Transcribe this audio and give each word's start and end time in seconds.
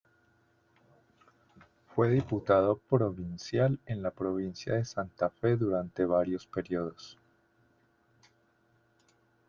Fue 1.93 2.09
diputado 2.09 2.79
provincial 2.89 3.77
en 3.85 4.01
la 4.01 4.09
provincia 4.09 4.73
de 4.73 4.83
Santa 4.83 5.29
Fe 5.29 5.55
durante 5.57 6.05
varios 6.05 6.47
períodos. 6.47 7.19